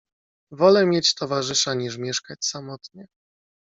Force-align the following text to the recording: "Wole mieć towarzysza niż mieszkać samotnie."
"Wole 0.51 0.85
mieć 0.85 1.15
towarzysza 1.15 1.73
niż 1.73 1.97
mieszkać 1.97 2.45
samotnie." 2.45 3.07